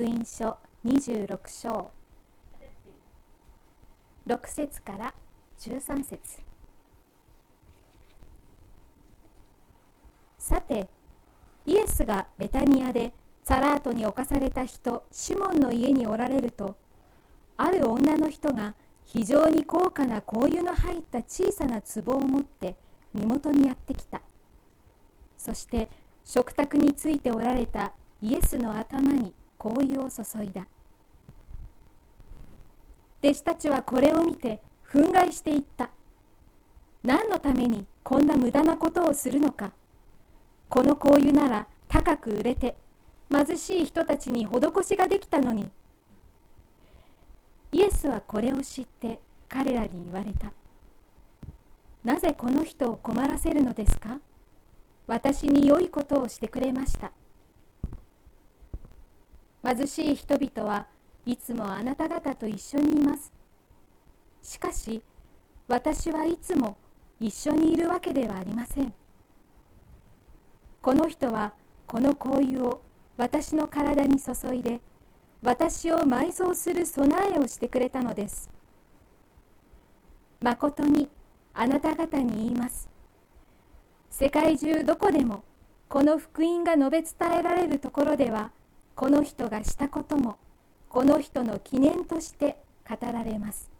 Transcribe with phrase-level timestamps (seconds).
[0.00, 1.90] 福音書26章。
[4.26, 5.14] 6節から
[5.58, 6.40] 13節。
[10.38, 10.88] さて
[11.66, 13.12] イエスがベタニアで
[13.44, 16.76] サラートに侵された人シモンの家におられると
[17.58, 22.74] ある女の人が非常に高価な香油の入った小さな壺を持って
[23.12, 24.22] 身元にやってきた。
[25.36, 25.90] そして
[26.24, 27.92] 食卓についておられた
[28.22, 30.66] イエスの頭に香油を注いだ。
[33.22, 35.90] 弟子たちはこれを見て憤慨していった。
[37.02, 39.72] 何のためにこんな無駄なことをするのか。
[40.70, 42.76] この香油なら高く売れて
[43.30, 45.70] 貧しい人たちに施しができたのに。
[47.72, 50.52] イエスはこれを知って彼らに言われた。
[52.02, 54.18] なぜこの人を困らせるのですか？
[55.06, 57.12] 私に良いことをしてくれました。
[59.64, 60.86] 貧しい人々は
[61.26, 63.32] いつもあなた方と一緒にいます。
[64.42, 65.02] しかし
[65.68, 66.78] 私はいつも
[67.20, 68.92] 一緒にいるわけではありません。
[70.80, 71.52] この人は
[71.86, 72.80] この香油を
[73.18, 74.80] 私の体に注いで
[75.42, 78.48] 私を埋葬する備えをしてくれたのです。
[80.40, 81.10] まことに
[81.52, 82.88] あなた方に言います。
[84.08, 85.44] 世界中どこでも
[85.88, 88.50] この福音が宣べ伝えられるところでは
[89.00, 90.36] この人がしたことも
[90.90, 93.70] この人の記念として語られます。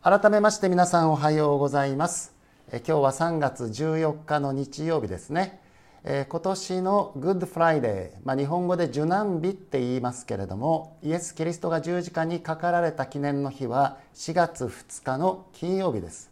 [0.00, 2.36] 改めまして皆さんおはようございます。
[2.70, 5.60] え今日は3月14日の日曜日ですね、
[6.04, 16.30] え今年のグッドフライデー、まあ、日本語で受難日って言いますけれどもイエス・キリストが十字架にかかられた記念の日は4月2日の金曜日です、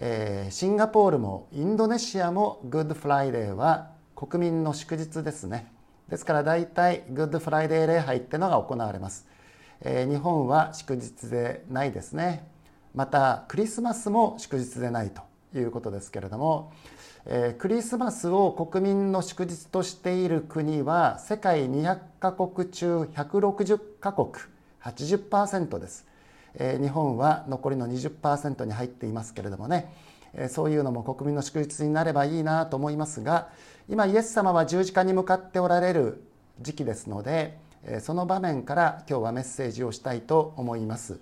[0.00, 5.72] えー、シンガポールもインドネシアもグッドフライデーは国民の祝日ですね。
[6.08, 9.26] ですから大体グッドフライデー礼拝ってのが行われます、
[9.82, 12.48] えー、日本は祝日でないですね。
[12.94, 15.22] またクリスマスも祝日でないと
[15.58, 16.72] いうことですけれども、
[17.26, 24.28] えー、クリスマスを国民の祝日としている国は世界200カ国中160カ国
[24.82, 26.06] 80%です、
[26.58, 29.92] え、日本は残りの20%に入っていますけれどもね、
[30.34, 33.48] え、そういうのも国民の祝日になればいいなと思いますが
[33.88, 36.22] 今イエス様は十字架に向かっておられる
[36.60, 37.56] 時期ですので
[38.00, 41.20] その場面から今日はメッセージをしたいと思います。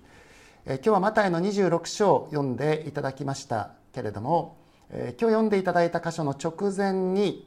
[0.67, 4.57] 今日はマタイの26章を読んでいただきましたけれども、
[4.91, 7.47] 今日読んでいただいた箇所の直前に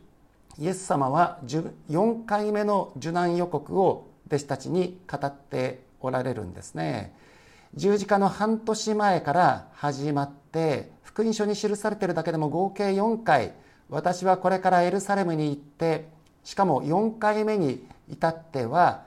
[0.58, 7.14] イエス様は4回目の受難予告を弟子たちに語っておられるんですね
[7.76, 13.54] 十字架の半年前から始まって福音書に記されているだけでも合計4回
[13.90, 16.08] 私はこれからエルサレムに行って
[16.44, 19.04] しかも4回目に至っては、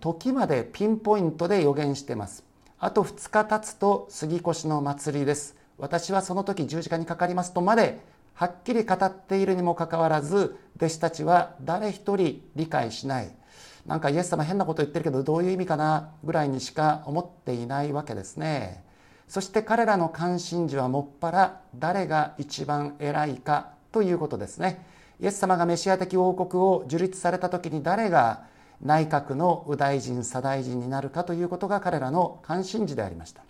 [0.00, 2.44] 時までピンポイントで予言してます。
[2.78, 5.56] あと2日経つと杉越の祭りです。
[5.76, 8.00] 私はその時十字架にかかりますとまで
[8.34, 13.30] はっきり語っているにもかかわらず弟子たちは誰一人理解しない。
[13.88, 18.84] なんかイエス様変なこと言ってるけどどういう意味かなぐらいにしか思っていないわけですね。
[19.26, 24.84] そして彼らの関心事はもっぱら誰が一番偉いかということですね。
[25.20, 28.44] イエス様がメシア的王国を樹立された時に誰が
[28.82, 33.42] 内閣の右大臣左大臣になるかということが彼らの関心事でありました。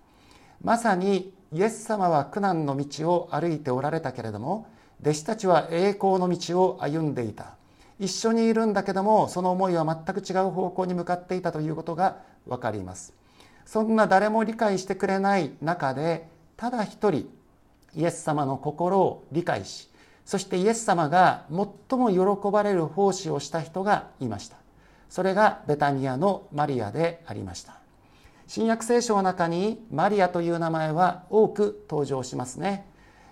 [0.62, 4.68] まさにイエス様は苦難の道を歩いておられたけれども
[5.00, 7.57] 弟子たちは栄光の道を歩んでいた。
[7.98, 13.14] 一緒にいるんだけどもその思いは全く違う方向に向かっていたということが分かります。
[13.64, 17.28] そんな誰も理解してくれない中でただ一人
[17.94, 19.90] イエス様の心を理解し
[20.24, 24.56] そしてイエス様が最も喜ばれる奉仕をした人がいました。
[25.08, 27.78] それがベタニアのマリアでありました。
[28.46, 32.84] 新約聖書の中にマリアという名前は多く登場しますね。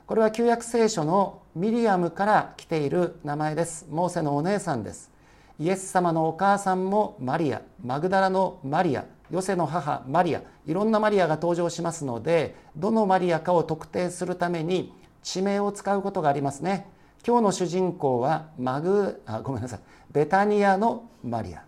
[0.06, 3.88] これは旧約聖書のミリアムから来ている名前です。
[3.90, 5.10] モーセのお姉さんです。
[5.58, 7.60] イエス様のお母さんもマリア。
[7.84, 9.04] マグダラのマリア。
[9.32, 10.42] ヨセの母マリア。
[10.64, 14.94] いろんなマリアが登場しますのでどのマリアかを特定するために
[15.24, 16.86] 地名を使うことがありますね。
[17.26, 19.80] 今日の主人公はマグあごめんなさい。
[20.12, 21.64] ベタニアのマリア。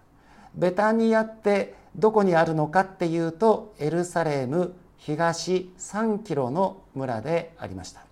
[0.55, 8.08] ベタニアってどこにあるのかっていうとエルサレム東3キロの村でありました。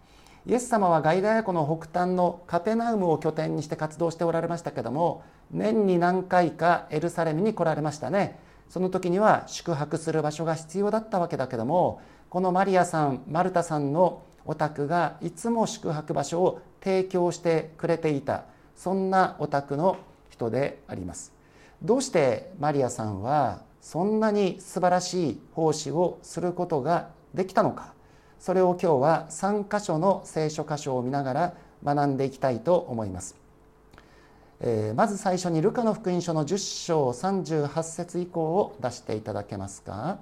[0.46, 8.38] イエス様はガイダヤ湖の北端のカペナウムを拠点にして活動しておられましたけども年に何回かエルサレムに来られましたね。
[8.68, 12.00] その時には宿泊する場所が必要だったわけだけども
[12.30, 18.44] このマリアさんマルタさんのお宅がいつも宿泊場所を提供してくれていた
[18.76, 19.96] そんなお宅の
[20.30, 21.32] 人であります。
[21.82, 27.95] どうしてマリアさんはそんなに素晴らしい奉仕をすることができたのか？
[28.38, 31.54] それを今日は3箇所の聖書箇所を見ながら
[31.84, 33.36] 学んでいきたいと思います、
[34.60, 40.18] えー、まず最初にルカの福音書の10章38節以降を出していただけますか？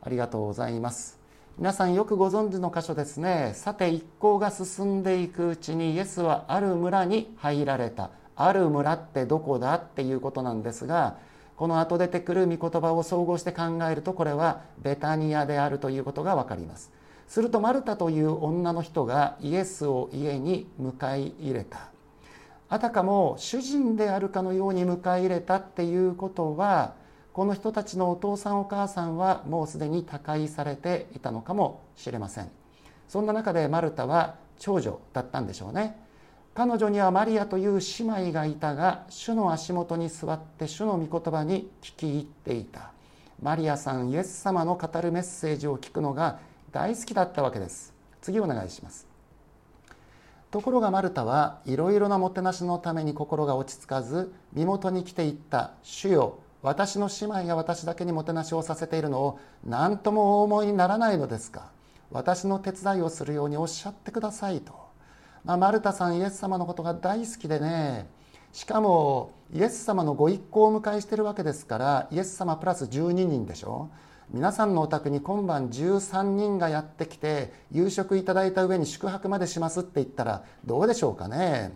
[0.00, 1.18] ありがとうございます。
[1.58, 3.52] 皆さんよくご存知の箇所ですね。
[3.54, 8.10] さて一行が進んでいくうちにイエスはある村に入られた。
[8.36, 9.74] ある村ってどこだ？
[9.74, 11.16] っていうことなんですが
[11.58, 16.92] この後出てくる御言葉を総合して考えるとこれはベタニアであるということが分かります。
[17.26, 21.88] するとマルタという女の人がイエスを家に迎え入れた。
[22.68, 26.94] あたかも主人であるかのように迎え入れたっていうことは
[27.32, 32.50] この人たちのお父さんお母さんはもうすでに他界されていたのかもしれません。
[33.08, 36.07] そんな中でマルタは長女だったんでしょうね。
[36.58, 42.90] 彼女にはマリアという姉妹がいたが主の足元に座って主の御言葉に聞き入っていた。
[43.40, 46.40] マリアさんイエス様の語るメッセージを聞くのが
[46.72, 47.94] 大好きだったわけです。
[48.20, 49.06] 次お願いします。
[50.50, 61.70] ところがマルタはいろいろなもてなしのために心が落ち着かず身元に来ていった主よ私の姉妹が私だけにもてなしをさせているのを何ともお思いにならないのですか。
[62.10, 64.87] 私の手伝いをするようにおっしゃってくださいと、
[65.44, 68.06] まあ、マルタさんイエス様のことが大好きでね。
[68.52, 73.88] しかもイエス様のご一行を迎えしてるわけですからイエス様プラス12人でしょ。
[74.30, 81.72] 皆さんのお宅に今晩13人がやってきて夕食いただいた上に宿泊までしますって言ったらどうでしょうかね。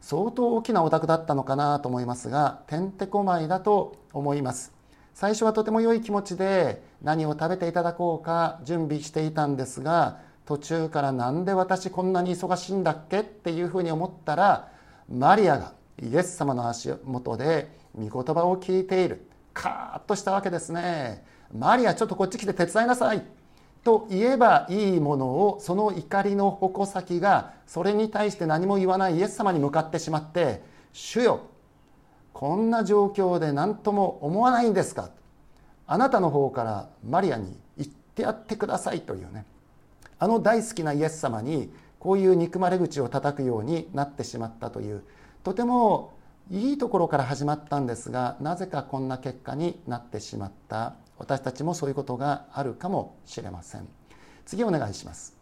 [0.00, 4.72] 相当大きなお宅だったのかなと思いますがてんてこまいだと思います。
[5.14, 14.68] 最初はとても良い気持ちで何を食べていただこうか準備していたんですが途中からなんで私こんなに忙しいんだっけっていうふうに思ったら
[15.08, 15.72] マリアが
[16.02, 19.28] イエス様の足元で御言葉を聞いている。
[19.54, 21.24] カーッとしたわけですね。
[21.52, 23.22] マリアちょっとこっち来て手伝いなさい。
[23.84, 30.62] と言えばいいものをその怒りの矛先がそれに対して何も言わないイエス様に向かってしまって
[30.92, 31.40] 「主よ
[32.32, 35.10] こんな状況で何とも思わないんですか?」
[35.86, 39.44] あなたの方からマリアに言ってやってくださいというね。
[40.22, 45.02] あの大好きなイエス様にこういう憎まれ口を叩くようになってしまったという
[45.42, 46.12] とても
[46.48, 50.94] いいところから始まったんですがなぜかこんな結果になってしまった。
[51.18, 53.88] 私たちもそういうことがあるかもしれません。
[54.46, 55.36] 次お願いします。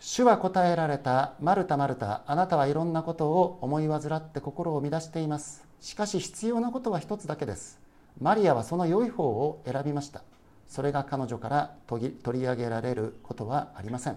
[0.00, 5.64] 主は答えられたマルタマルタあなたはいろんなことを思い患って心を乱しています。
[5.80, 7.78] しかし必要なことは一つだけです。
[8.20, 10.22] マリアはその良い方を選びました。
[10.68, 14.16] それが彼女から取り上げられることはありません。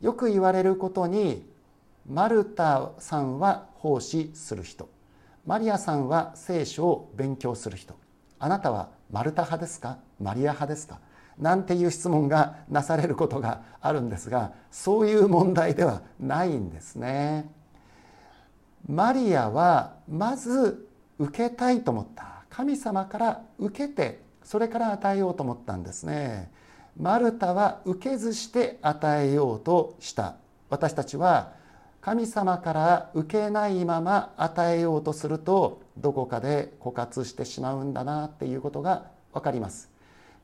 [0.00, 1.46] よく言われることに
[2.08, 4.88] マルタさんは奉仕する人。
[5.46, 7.94] マリアさんは聖書を勉強する人。
[8.38, 9.98] あなたはマルタ派ですか？
[10.20, 10.98] マリア派ですか？
[11.38, 17.50] なんていう質問がなされることがあるんですがそういう問題ではないんですね。
[18.86, 20.88] マリアはまず
[21.18, 22.44] 受けたいと思った。
[22.50, 26.50] 神様から受けてそれから与えようと思ったんですね。
[26.98, 30.36] マルタは受けずして与えようとした
[30.68, 31.52] 私たちは
[32.00, 39.90] 神様から受けないまま与えようとするとどこかで枯渇してしまうんだなっていうことが分かります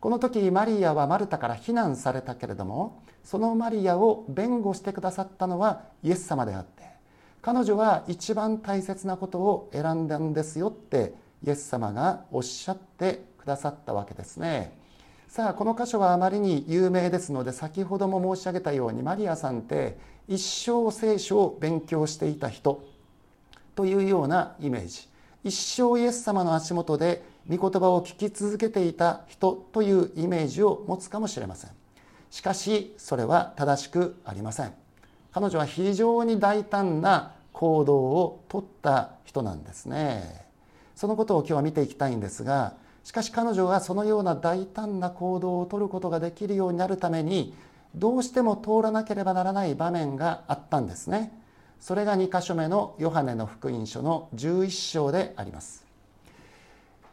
[0.01, 6.85] この時マリアはマルタから避難されたけれどもそのマリアを弁護してくださったのはイエス様であって
[7.43, 14.77] 彼女は一番大切なことを選んだんですよってイエス様がおっしゃってくださったわけですね。
[15.29, 22.83] さあこの箇所はあまりに有名ですので先ほども申し上げたようにマリアさんって一生聖書を勉強していた人
[23.77, 25.09] というようなイメージ。
[25.45, 31.71] 一生イエス様の足元で御言葉を聞き続けていた人というイメージを持つかもしれません。
[32.31, 34.73] しかしそれは正しくありません。
[35.31, 40.47] 彼女は非常に大胆な行動をとった人なんですね。
[40.97, 42.75] そのことを今日は見ていきたいんですが
[43.07, 47.55] しかし彼女がそのような大胆な行動をとることができるようになるために
[47.95, 51.31] どうしても通らなければならない場面があったんですね。
[51.79, 55.85] それが2箇所目のヨハネの福音書の11章であります。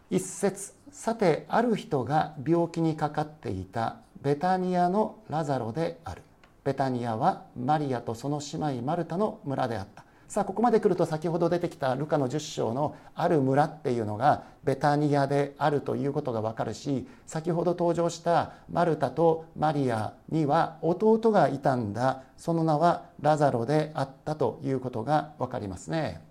[0.10, 6.24] 一節さてある人が病気にかかっていたベタニアのラザロである。
[6.64, 10.03] ベタニアはマリアとその姉妹マルタの村であった。
[10.28, 22.24] さあここまで来ると先ほど出てきたルカの10章のある村っていうのがベタニアであるということがわかるし先ほど登場したマルタとマリアには弟がいたんだ。
[22.38, 26.22] その名はラザロであったということがわかりますね。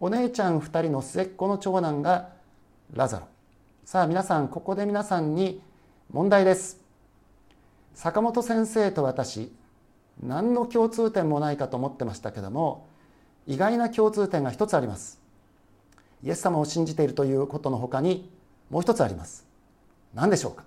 [0.00, 2.30] お姉ちゃん2人の末っ子の長男が
[2.92, 3.26] ラザロ。
[3.84, 5.62] さあ皆さんここで皆さんに
[6.10, 6.78] 問題です。
[7.94, 9.52] 坂本先生と私
[10.22, 12.87] 何の共通点もないかと思ってましたけども
[13.48, 15.18] 意外な共通点が一つあります。
[16.22, 18.30] イエス様を信じているということのほかに
[18.68, 19.46] もう一つあります。
[20.14, 20.64] 何でしょうか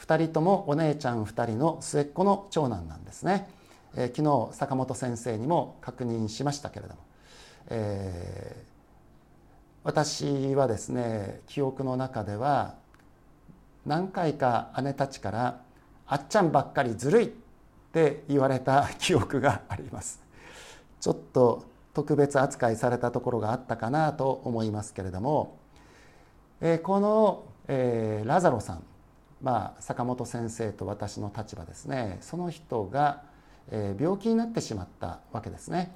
[0.00, 3.48] ？2人ともお姉ちゃん2人の末っ子の長男なんですね、
[3.94, 7.00] えー、昨日坂本先生にも確認しましたけれども、
[7.68, 8.64] えー、
[9.84, 12.74] 私はですね記憶の中では
[13.86, 15.60] 何回か姉たちから
[16.06, 17.28] 「あっちゃんばっかりずるい」っ
[17.92, 20.23] て言われた記憶があります。
[21.04, 25.58] ちょっと特別扱いされたところがあったかなと思いますけれども、
[26.62, 28.82] え、この、え、ラザロさん、
[29.42, 33.20] まあ、坂本先生と私の立場ですねその人が、
[33.70, 35.94] え、病気になってしまったわけですね。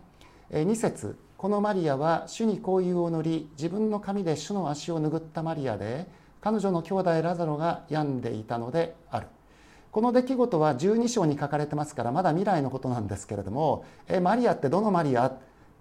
[0.50, 6.06] え、2節このマリアは主に交友を乗り自分の髪で主の足を拭ったマリアで
[6.42, 9.28] 彼女の兄弟ラザロが病んでいたのである
[9.90, 15.32] この出来事は12章に書かれてますからまだ未来のことなんですけれども「えマリアってどのマリア?」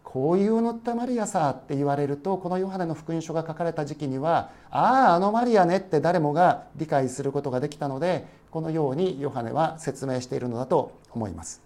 [0.03, 11.61] こういう塗ったマリアさって言われるとこのヨハネの福音書が書かれた時期にはあああのマリアねって誰もが理解することができたのでこのようにヨハネは説明しているのだと思います。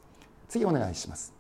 [0.50, 1.34] 次お願いします。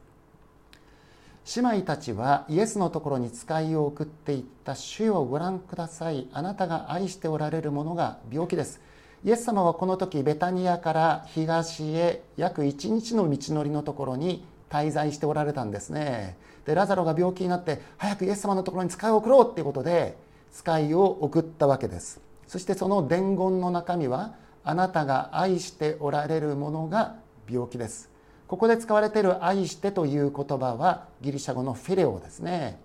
[1.55, 4.75] 姉妹たちはイエスのところに使いを送っていった。
[4.75, 6.27] 主よご覧ください。
[6.31, 8.79] あなたが愛しておられるものが病気です。
[9.23, 16.37] イエス様はこの時ベタニアから東へ約1日の道のりのところに滞在しておられたんですね。
[16.65, 20.17] でラザロが病気になって早くイエス様のところに使いを送ろうっていうことで
[20.51, 22.19] 使いを送ったわけです。
[22.47, 28.09] そしてその伝言の中身はあなたが愛しておられるものが病気です。
[28.47, 32.79] ここで使われている愛してという言葉はギリシャ語のフィレオですね。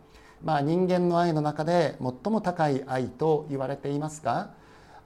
[0.44, 4.50] まあ人間の愛の中で最も高い愛と言われていますが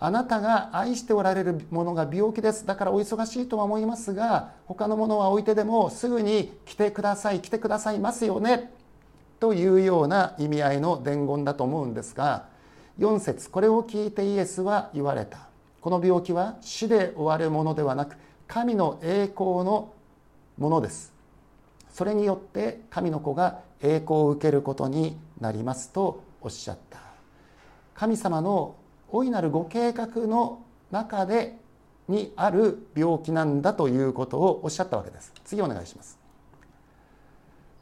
[0.03, 2.65] あなたが愛しておられるものが病気です。
[2.65, 8.73] だからお忙しいとは思いますが他のものは置いてでもすぐに来てください来てくださいますよね。
[9.41, 12.47] というような意味合いの伝言だと思うんですが
[12.99, 15.39] 4節これを聞いてイエスは言われた。
[15.83, 18.17] この病気は死で終わるものではなく
[18.49, 19.93] 神の栄光の
[20.57, 21.13] ものです。
[21.93, 26.99] それによって神の子が栄光を受けることになりますとおっしゃった。
[27.95, 28.77] 神様の
[29.13, 31.59] 大いなるご計画の中で
[32.09, 35.33] にある病気なんだということをおっしゃったわけです。
[35.45, 36.19] 次お願いします。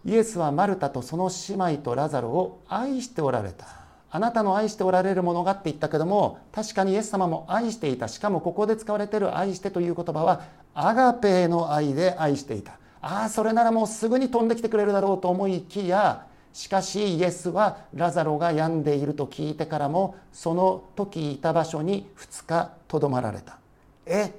[0.04, 3.66] イエスはマルタとその姉妹とラザロを愛しておられた。
[4.10, 8.08] あなたの愛しておられるものがって言ったけども確かにイエス様も愛していた。
[8.08, 10.42] しかもここで使われてる愛してという言葉は
[10.74, 12.78] アガペーの愛で愛していた。
[13.00, 23.58] ああそれならもうすぐに飛んできてくれるだろうと思いきやしかしイエスはラザロが病んでいると聞いてからもその時いた場所に2日とどまられた。
[24.06, 24.32] え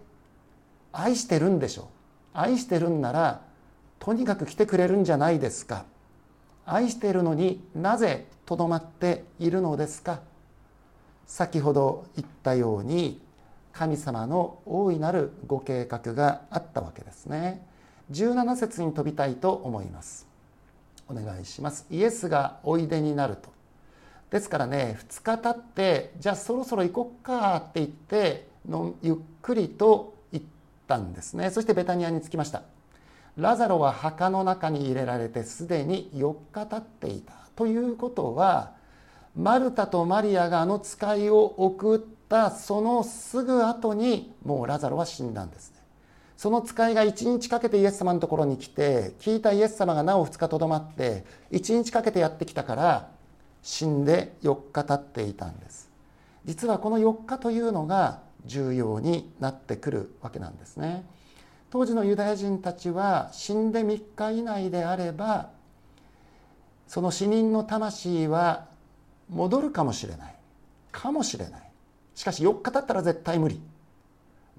[0.92, 1.90] 愛してるんでしょ
[2.34, 3.42] 愛してるんなら
[4.00, 5.86] とにかく来てくれるんじゃないですか？
[6.66, 10.22] 愛してるのになぜとどまっているのですか？
[11.28, 13.22] 先ほど言ったように
[13.72, 17.66] 神様の大いなるご計画があったわけですね。
[18.12, 20.29] 17節に飛びたいと思います。
[21.10, 21.86] お願いします。
[21.90, 23.50] イエスがおいでになると。
[24.30, 30.46] ですからね2日経ってじゃあそろそろ行こっかって言ってのゆっくりと行っ
[30.88, 31.50] たんですね。
[31.50, 32.62] そしてベタニアに着きました。
[33.38, 37.34] ラザロは墓の中に入れられてすでに4日経っていた。
[37.56, 38.74] ということは
[39.36, 45.79] マルタとマリアがあの使いを送ったそのすぐ後にもうラザロは死んだんですね。
[46.40, 53.10] その使いが1日かけてイエス様のところに来て聞いたイエス様がなお2日とどまって1日かけてやってきたから
[53.62, 55.90] 死んで4日経っていたんです。
[56.46, 61.04] 実はこの4日というのが重要になってくるわけなんですね。
[61.72, 65.50] 当時のユダヤ人たちは死んで3日以内であれば
[66.88, 68.68] その死人の魂は
[69.30, 70.36] 戻るかもしれない。
[70.94, 71.72] かもしれない。
[72.16, 73.62] しかし4日経ったら絶対無理。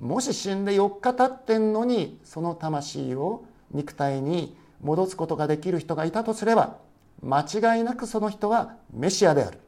[0.00, 6.78] もし死んで4日経ってんのにその魂を肉体に戻すことができる人がいたとすれば
[7.23, 9.59] 間違いなくその人はメシアである。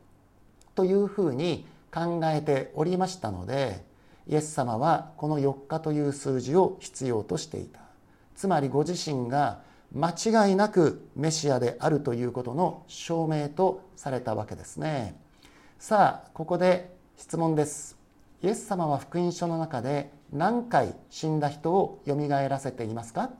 [0.75, 3.85] というふうに考えておりましたので
[4.27, 7.81] イエス様はこの4日という数字を必要としていた。
[8.35, 9.61] つまりご自身が
[9.95, 15.21] 間違いなくメシアであるということの証明とされたわけですね。
[15.79, 17.99] さあここで質問です。
[18.43, 23.31] イエス様は福音書の中で何回死んだ人をよみがえらせていますか？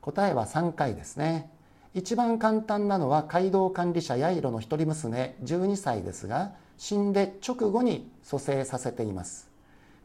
[0.00, 1.50] 答えは3回ですね。
[1.94, 9.48] 一番簡単なのは街道管理者ヤイロの一人娘12歳ですが死んで直後に蘇生させています。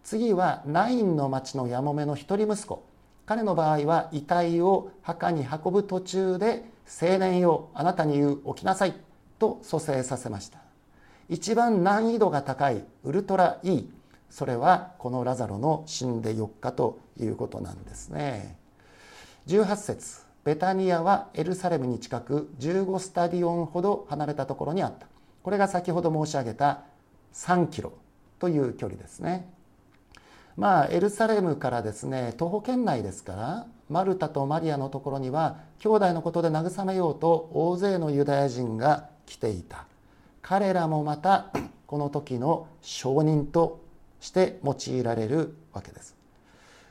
[0.03, 2.83] 次はナインの町のやもめの一人息子。
[3.25, 6.63] 彼の場合は遺体を墓に運ぶ途中で
[7.01, 8.95] 青年よあなたに言う起きなさい
[9.37, 10.59] と蘇生させました。
[11.27, 13.83] 一番難易度が高いウルトラ E
[14.29, 18.57] それはこのラザロの死んで4日ということなんですね。
[19.47, 25.07] 18節ベタニアはエルサレムに近く15スタディオンほど離れたところにあった。
[25.43, 26.81] これが先ほど申し上げた
[27.33, 27.93] 3キロ
[28.39, 29.49] という距離ですね。
[30.55, 39.85] まあエルサレムからですね徒歩圏内ですからマルタとマリアのところには兄弟のことで慰めようと大勢のユダヤ人が来ていた。
[40.41, 41.51] 彼らもまた
[41.85, 43.79] この時の証人と
[44.19, 46.15] して用いられるわけです。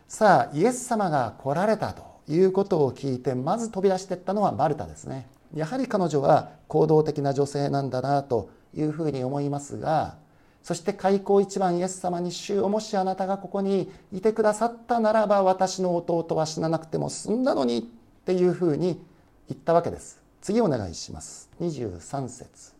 [0.09, 5.29] さあイエス様が来られたということを聞いてまず飛び出していったのはマルタですね。
[5.55, 10.17] やはり彼女は行動的な女性なんだなというふうに思いますが
[10.63, 17.83] そして開口一番イエス様に「主をもしあなたがここにいてくださったならば私の弟は死ななくても済んだのに」っ
[18.27, 19.03] ていうふうに
[19.49, 20.21] 言ったわけです。
[20.43, 21.49] 次お願いします。
[21.61, 22.78] 23節。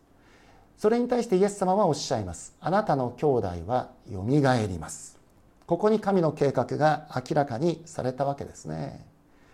[0.79, 2.55] それに対してイエス様はおっしゃいます。
[2.61, 5.19] あなたの兄弟はよみがえります。
[5.67, 9.05] ここに神の計画が明らかにされたわけですね。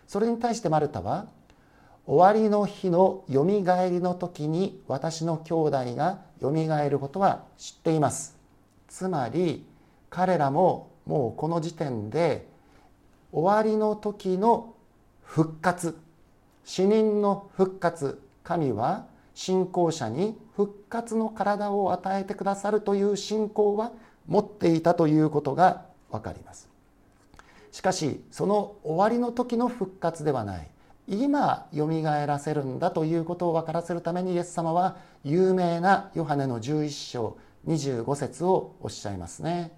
[0.05, 1.25] それに対してマルタは
[2.05, 8.37] 終わりの日のよみがえりの時に私の兄弟がよみがえることは知っています。
[8.87, 9.65] つまり
[10.11, 12.47] 彼らももうこの時点で
[13.31, 14.75] 終わりの時の
[15.23, 15.97] 復活
[16.65, 23.91] 死人の復活神は信仰者に復活の体を与えてくださるという信仰は
[24.27, 26.69] 持っていたということが分かります。
[27.71, 30.67] しかしその終わりの時の復活ではない。
[31.07, 39.71] 今よみがえらせるんだということを分からせるためにイエス様は有名なヨハネの11章25節をおっしゃいますね。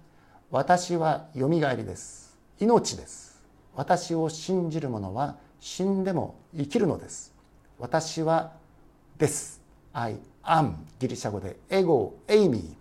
[0.50, 2.38] 私はよみがえりです。
[2.60, 3.42] 命です。
[3.74, 7.34] 私を信じる者は死んでも生きるのです。
[7.78, 8.52] 私は
[9.18, 9.60] です。
[9.92, 12.74] I am ギリシャ語でエゴエイミー。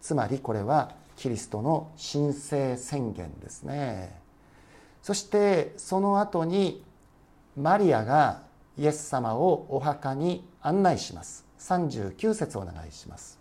[0.00, 4.18] つまりこれはキリストの神聖宣言ですね。
[5.02, 6.82] そしてその後に
[7.56, 8.42] マリアが
[8.78, 11.44] イエス様をお墓に案内します。
[11.58, 13.38] 39節お願いします。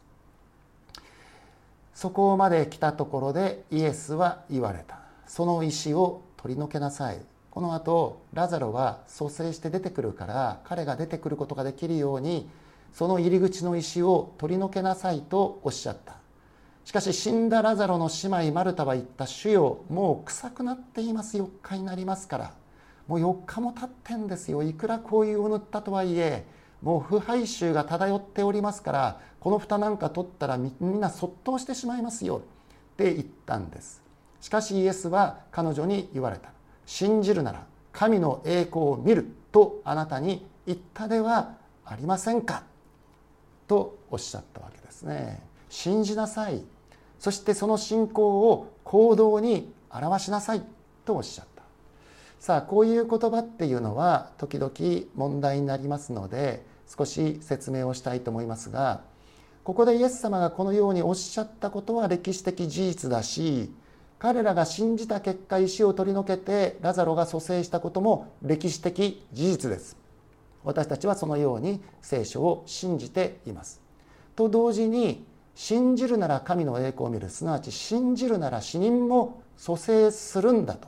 [1.93, 4.99] そこまで来たところでイエスは言われた。
[5.27, 7.19] その石を取り除けなさい。
[7.51, 12.49] この後ラザロは蘇生して出てくるから彼が出てくることができるように
[12.93, 16.15] その入り口の石を取り除けなさいとおっしゃった。
[16.86, 22.54] しかし死んだラザロの姉妹マルタは言った主よもう臭くなっています4日になりますから。
[23.08, 24.62] もう4日も経ってんですよ。
[24.62, 26.45] いくら香油を塗ったとはいえ
[26.82, 32.43] もう腐敗臭が漂っておりますからこの蓋なんか取ったらみんなそっとしてしまいますよ
[32.93, 34.02] って言ったんです。
[34.41, 36.52] しかしイエスは彼女に言われた
[36.86, 42.68] 信じるなら神の栄光を見るとあなたに言ったではありませんか。
[43.69, 45.41] とおっしゃったわけですね。
[45.69, 46.62] 信じなさい。
[47.19, 50.63] そしてその信仰を行動に表しなさい
[51.05, 51.63] とおっしゃった。
[52.39, 54.71] さあこういう言葉っていうのは時々
[55.15, 59.01] 問題になりますので少し説明をしたいと思いますが
[59.65, 63.69] ここでイエス様がこのようにおっしゃったことは歴史的事実だし
[64.19, 69.98] 彼らが信じた結果石を取り除けてラザロが蘇生したことも歴史的事実です。
[70.63, 73.82] 私たちはそのように聖書を信じています。
[74.36, 80.88] と同時に信じるなら神の栄光を見るすなわち信じるなら死人も蘇生するんだと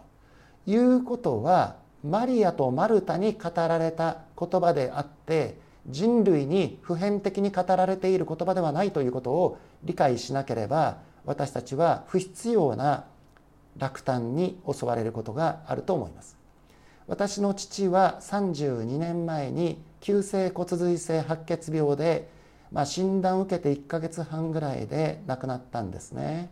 [0.66, 13.06] いうことはマリアとマルタに語られた言葉であって人類に普遍的に語られている言葉ではないということを理解しなければ私たちは不必要な
[13.78, 16.40] 落胆に襲われることがあると思います。
[17.12, 22.30] 私の父は32年前に急性骨髄性白血病で、
[22.71, 26.50] まあ、診断を受けて1ヶ月半ぐらいで亡くなったんですね。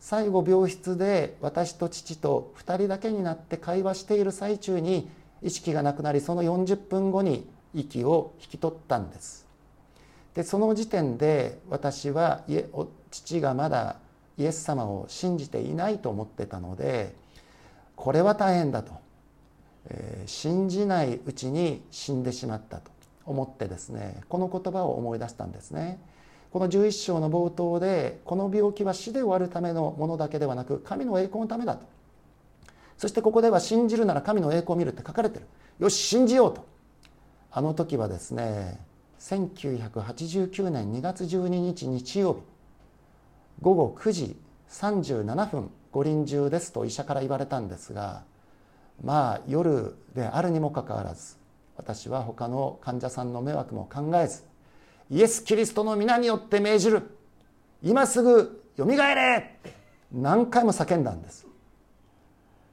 [0.00, 5.08] 最後病室で私と父と2人だけになって会話している最中に
[5.42, 9.46] 意識がなくなりその40分後に息を引き取ったんです。
[10.34, 12.42] でその時点で私は
[13.12, 13.94] 父がまだ
[14.38, 17.14] イエス様を信じていないと思ってたので
[17.94, 19.08] これは大変だと。
[19.88, 22.90] えー、信じないうちに死んでしまったと
[23.26, 26.00] 思ってですねこの言葉を思い出したんですね。
[26.52, 31.86] この11章の冒頭でこの病気は死で終わるためのものだけではなく神の栄光のためだと。
[32.98, 35.46] そしてここでは信じるなら神の栄光を見るって書かれてる。
[35.78, 36.64] よし信じようと。
[37.52, 38.80] あの時はですね
[39.18, 42.40] 1989年2月12日日曜日
[43.60, 44.36] 午後9時
[44.70, 48.22] 37分ご臨終ですと医者から言われたんですが
[49.02, 51.36] まあ夜であるにもかかわらず
[51.76, 54.44] 私は他の患者さんの迷惑も考えず
[55.10, 57.02] イエス・キリストの皆によって命じる。
[57.82, 59.58] 今すぐよみがえれ。
[60.12, 61.46] 何回も叫んだんです。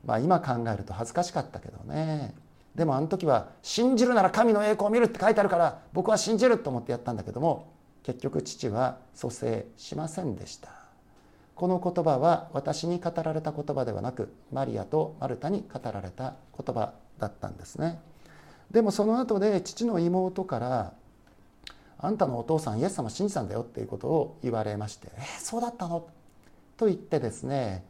[0.06, 2.36] まあ今考えると恥ずかしかったけどね。
[2.76, 10.77] でもあの時は「信じるなら神の栄光を見る」って書いてあるから僕は信じると思ってやったんだけども結局父は蘇生しませんでした。
[11.58, 18.00] この言葉は私に語られた言葉ではなくマリアとマルタに語られた言葉だったんですね
[18.70, 20.93] でもその後で父の妹から
[21.98, 26.08] あんたのお父さんイエス様信じたんだよっていうことを言われまして「えー、そうだったの?」
[26.78, 27.84] と言ってですね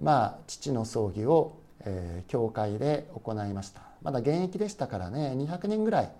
[0.00, 1.52] まあ父の葬儀を、
[1.84, 6.12] えー、教会で行いましたまだ現役でしたからね200人ぐらい、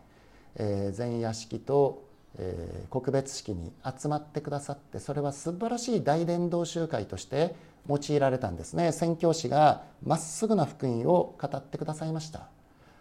[0.55, 2.05] えー、前夜式と、
[2.39, 7.55] えー、告別式に集まってくださってそれは素晴らしい大伝道集会として
[7.89, 8.93] 用いられたんですね。
[8.93, 12.49] 宣教師がまっすぐな福音を語ってくださいました。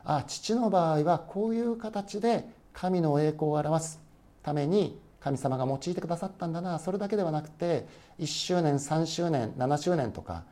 [0.04, 4.02] あ父の場合はこういう形で神の栄光を表す
[4.41, 6.80] ために神様が用いてくださったんだな。
[6.80, 7.86] それだけではなくて
[8.20, 10.44] 1周年3周年7周年とか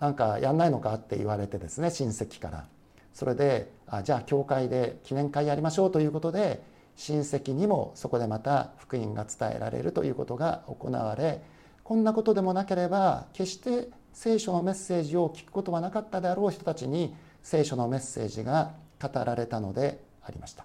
[0.00, 2.66] なんかやんないのかって言われてですね親戚から。
[3.12, 6.62] それであじゃあ教会で記念会やりましょうということで
[6.96, 11.42] 親戚にもそこでまた福音が伝えられるということが行われ
[11.84, 20.64] こんなことでもなければ決して聖書のメッセージを聞くことはなかったであろう人たちに聖書のメッセージが語られたのでありました。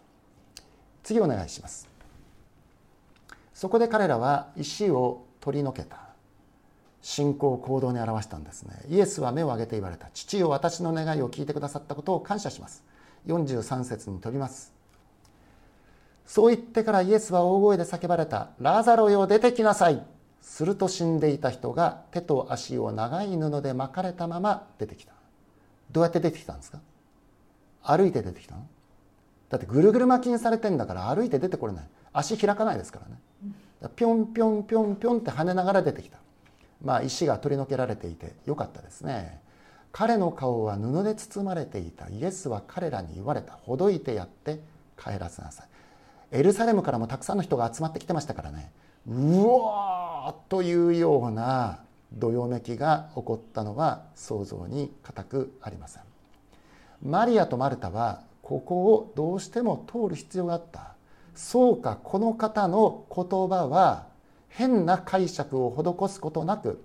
[1.04, 1.90] 次お願いします。
[3.54, 6.12] そこで彼らは石を取り除けた。
[7.02, 8.74] 信仰を行動に表したんですね。
[8.90, 10.10] イエスは目を上げて言われた。
[10.14, 12.84] 父よ私の願いを聞いてくださったことを感謝します。
[13.28, 14.81] 43節に飛びます。
[16.32, 18.52] そう言ってからイエスは大声で叫ばれた。
[18.62, 20.02] ラザロよ出てきなさい。
[20.40, 25.12] すると死んでいた人が手と足を長い布で巻かれたまま出てきた。
[25.92, 26.80] どうやって出てきたんですか？
[27.84, 28.66] 歩いて出てきたの？
[29.50, 31.84] だってぐるぐる巻きにされてんだから歩いて出てこれない。
[32.14, 33.92] 足開かないですからね。
[33.98, 36.18] ぴょんぴょんぴょんぴょんって跳ねながら出てきた。
[36.82, 39.42] まあ石が取り除けられていてよかったですね。
[39.92, 42.08] 彼の顔は布で包まれていた。
[42.08, 43.52] イエスは彼らに言われた。
[43.52, 44.62] ほどいてやって
[44.98, 45.68] 帰らせなさい。
[46.32, 48.72] エルサレムからもたくさんの人が集まってきてましたからね。
[49.08, 51.80] うわーというような
[52.14, 56.04] どよめきが起こったのは想像に難くありません。
[57.04, 60.96] マリアとマルタはここをどうしても通る必要があった。
[61.36, 64.08] そうかこの方の言葉は
[64.50, 66.84] 変な解釈を施すことなく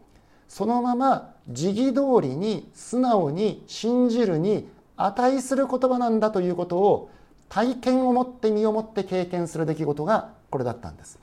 [0.48, 7.10] そのまま時義通りに素直に信じるに値する言葉なんだということを
[7.48, 11.18] 体験を持って身をもって経験する出来事がこれだったんです。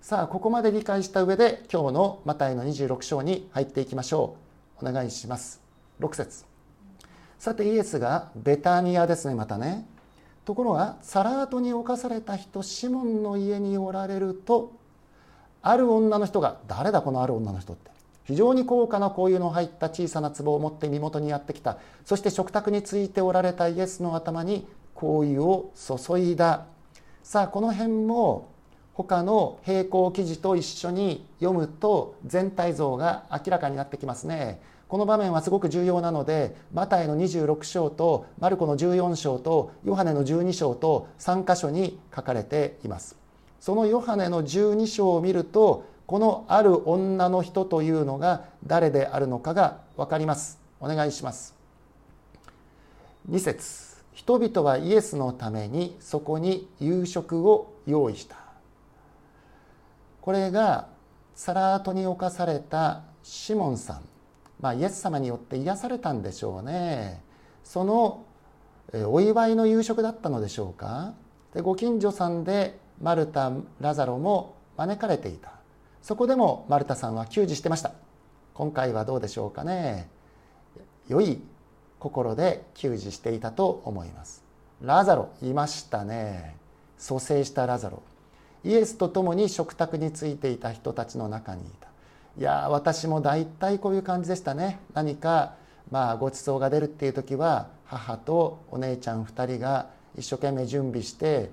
[0.00, 4.36] さあここまで理解した上で今日のマタイの26章に入っていきましょ
[4.80, 4.88] う。
[4.88, 5.60] お願いします。
[6.00, 6.44] 6節。
[7.38, 9.86] さてイエスがベタニアですねまたね。
[10.44, 14.72] ところがサラートに侵された人シモンの家におられると
[15.60, 17.90] ある女の人が誰だこのある女の人って。
[18.24, 21.78] 非常に高価な香油の入った小さな壺を持って身元にやってきた。
[22.04, 24.66] そして食卓についておられたイエスの頭に
[24.98, 26.66] 香油を注いだ。
[27.22, 28.48] さあこの辺も
[28.94, 34.60] 他の並行記事と一緒に読むと全体像が明らかになってきますね。
[34.88, 43.16] この場面はすごく重要なのでマタイの26章とマルコの14章とヨハネの12章と3箇所に書かれています。
[43.60, 50.58] そのヨハネの12章を見るとこのある女の人というのが誰であるのかが分かります。
[50.80, 51.54] お願いします。
[53.28, 53.85] 2節。
[54.16, 58.36] 人々はイエスのためにそこに夕食を用意した。
[60.22, 60.88] これが
[61.34, 64.00] サラートに侵されたシモンさん。
[64.58, 67.22] まあ、イエス様によって癒されたんでしょうね。
[67.62, 68.24] その
[69.06, 71.12] お祝いの夕食だったのでしょうか。
[71.52, 75.52] でご近所さんでマルタラザロも招かれていた。
[76.00, 77.92] そこでもマルタさんは給仕してました。
[78.54, 80.08] 今回はどうでしょうかね。
[81.06, 81.38] 良い
[81.98, 84.44] 心で給仕していたと思います。
[84.82, 86.56] ラザロいましたね。
[86.98, 88.02] 蘇生したラザロ。
[88.64, 91.88] イエスと共に食卓についていた人たちの中にいた。
[92.38, 94.80] いや私も大体こういう感じでしたね。
[94.92, 95.54] 何か
[95.90, 101.50] まあごちそうが出るっていう時は母とお姉ちゃん2人が一生懸命準備して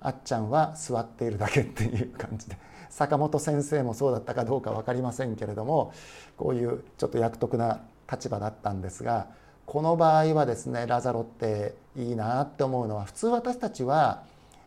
[0.00, 2.56] あっちゃんは座っているだけっていう感じで。
[2.94, 5.92] 坂本先生もそうだったかどうか分かりませんけれども
[6.36, 9.26] こういうちょっと役得な立場だったんですが
[9.66, 14.22] この場合はですねラザロっていいなって思うのは普通私たちは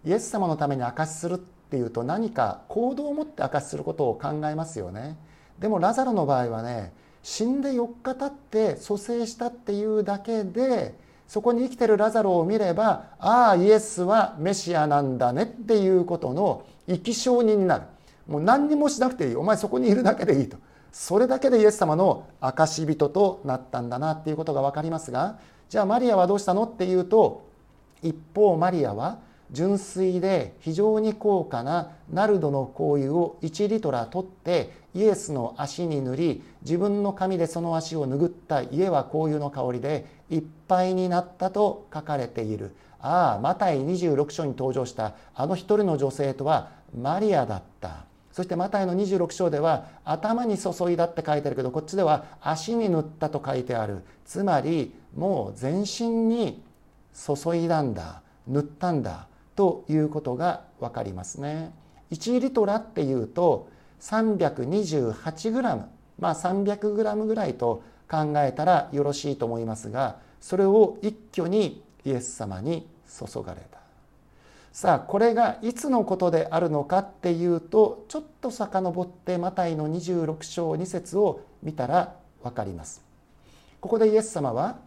[0.05, 5.17] イエス様のために証しするっていうと何か行動を持って証しすることを考えますよね。
[5.59, 10.95] でもラザロの場合はね死んで4日経って蘇生したっていうだけで
[11.27, 17.83] そこに生きてるラザロを見ればああイエスはメシアなんだねっていうことの生き証人になる。
[18.27, 19.35] もう何にもしなくていい。
[19.35, 20.57] お前そこにいるだけでいいと。
[20.99, 25.37] それだけでイエス様の証人となったんだなっていうことが分かりますが
[25.69, 27.47] じゃあマリアはどうしたのっていうと
[28.01, 29.19] 一方マリアは
[29.51, 42.75] 純粋で非常に高価なナルドの香油を1リトラ取ってイエスの足に塗り自分の髪でその足を拭った家は香油の香りでいっぱいになったと書かれている。
[42.99, 48.07] ああマタイ26章に登場したあの一人の女性とはマリアだった。
[48.37, 54.03] そしてマタイの26章では頭に注いだって書いてあるけどこっちでは足に塗ったと書いてある。
[54.25, 56.61] つまりもう全身に
[57.15, 58.21] 注いだんだ。
[58.45, 59.27] 塗ったんだ。
[59.55, 61.71] ということが分かりますね。
[62.11, 63.69] 1リトラっていうと
[64.01, 65.81] 328g
[66.19, 73.76] まあ 300g ぐらいと考えたらよろしいと思いますがそれを一挙にイエス様に注がれた。
[74.71, 83.01] さあこれがいつのことであるのかっていうとちょっと遡ってマタイの26章2節を見たら分かります。
[83.81, 84.77] ここでイエス様は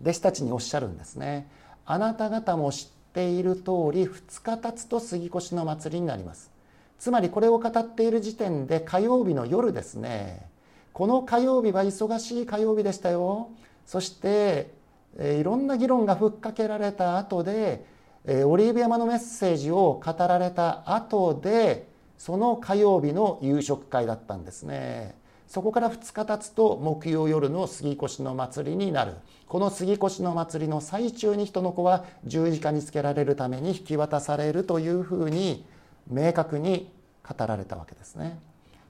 [0.00, 1.48] 弟子たちにおっしゃるんですね。
[1.86, 6.50] あなた方も知っている通り2日経つと杉越の祭りになります。
[6.98, 10.48] つまりこれを語っている時点で火曜日の夜ですね。
[10.92, 13.48] この火曜日は忙しい火曜日でしたよ。
[13.86, 14.72] そして
[15.18, 17.84] いろんな議論がふっかけられた後で
[18.24, 25.16] オリーブ山のメッセージを語られた後でその火曜日の夕食会だったんですね。
[25.48, 29.14] そこから2日経つと木曜夜の杉越の祭りになる。
[29.48, 35.66] この杉越の祭りの最中に人の子は十字架につけられるために引き渡されるというふうに
[36.08, 36.90] 明確に
[37.28, 38.38] 語られたわけですね。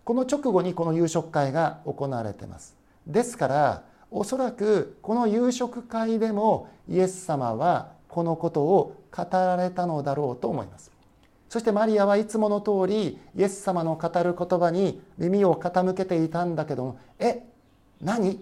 [0.05, 2.77] この直後にこの夕食会が行われています。
[3.07, 10.91] ですからおそらくこの夕食会でもイエス様はこのことを語られたのだろうと思います。
[11.49, 17.43] そしてマリアはいつもの通りイエス様の語る言葉に耳を傾けていたんだけどもえ
[18.01, 18.41] 何？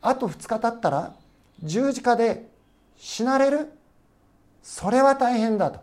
[0.00, 1.12] あと2日経ったら
[1.62, 2.48] 十字架で
[2.96, 3.70] 死なれる？
[4.62, 5.80] それは大変だと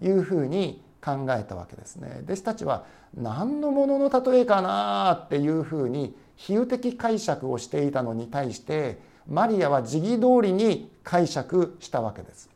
[0.00, 2.20] いうふうに考えたわけですね。
[2.24, 2.84] 弟子たちは
[3.16, 12.48] 何のものの例えかなっていうふうに比喩的解釈をしていたのに対してマリアは時期通りに解釈したわけです。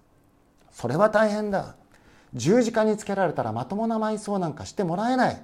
[0.73, 1.77] それは大変だ。
[2.35, 5.43] 十字架につけられたらまともな埋葬なんかしてもらえない。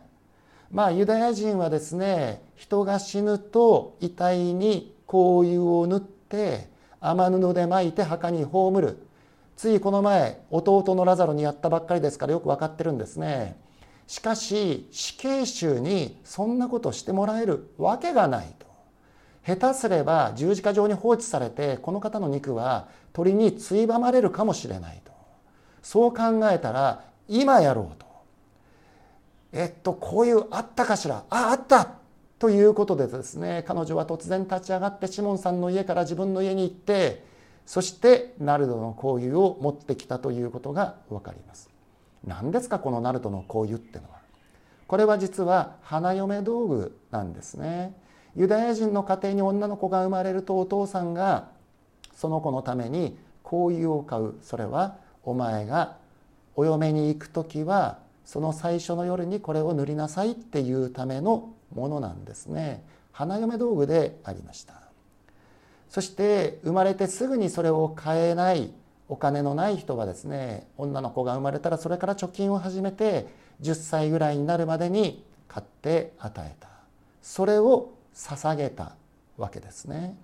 [0.72, 6.68] まあユダヤ人はですね人が死ぬと遺体に香油を塗って
[7.00, 8.98] 雨布で巻いて墓に葬る。
[9.56, 13.56] ついこの前弟のラザロにやったばっかりですからよく分かってるんですね。
[14.06, 17.70] しかし死刑囚にそんなことしてもらえる。
[17.76, 18.66] わけがないと。
[19.46, 25.07] 下手すれば十字架上に放置されてこの方の肉は鳥についばまれるかもしれないと。
[25.88, 28.04] そう考えたら今やろうと。
[29.52, 31.24] えっとこういうあったかしら。
[31.30, 31.92] ああった。
[32.38, 37.24] ということでですね彼女は突然立ち上がってシモンさんの家から自分の家に行って
[37.64, 41.70] そしてナルドの香油を持ってきたということが分かります。
[42.22, 44.18] 何ですかこのナルドの香油ってのは。
[44.88, 47.94] これは実は花嫁道具なんですね。
[48.36, 51.48] ユダヤ人の家庭に女の子が生まれるとお父さんが
[52.14, 54.34] その子のために香油を買う。
[54.42, 55.98] それはお前が
[56.56, 62.82] お嫁に行く時はその最初の夜にこれを塗りなさいっていうためのものなんですね。
[63.12, 64.72] 花嫁道具でありました。
[65.90, 68.72] そして生まれてすぐにそれを買えない
[69.06, 73.26] お金のない人はですね女の子が生まれたらそれから貯金を始めて
[73.60, 76.70] 10歳ぐらいになるまでに買って与えた。
[77.20, 78.94] それを捧げた
[79.36, 80.16] わけですね。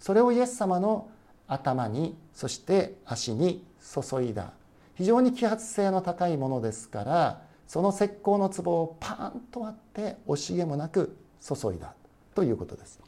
[0.00, 1.08] それをイエス様の
[1.46, 4.52] 頭にそして足に注いだ。
[4.94, 11.94] 非常に揮発性の高いものですからその石膏の壺をパーンと割って惜しげもなく注いだ。
[12.34, 13.00] ということです。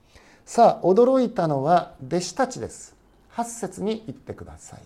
[0.44, 2.94] さあ驚いたのは弟子たちです。
[3.34, 4.80] 8節に言ってください。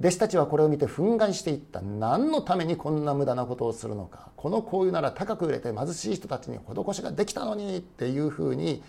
[0.00, 1.80] 弟子たちはこれを見て憤慨していった。
[1.80, 4.30] 何のためにこんな無駄なことをするのか。
[4.36, 7.76] この香油なら高く売れて貧しい人たちに施しができたのに。
[7.76, 8.82] っていうふうに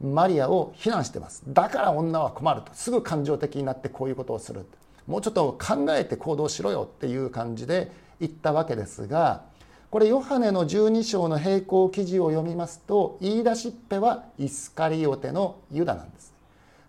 [0.00, 1.42] マリアを非難してます。
[1.48, 2.70] だから女は困ると。
[2.74, 4.64] すぐ感情的になってこういうことをする。
[5.06, 9.42] もうちょっと考えて行動しろよっていう感じで言ったわけですが
[9.94, 16.34] これヨハネの12章の並行記事を読みますと言い出しっぺはイスカリオテのユダなんです。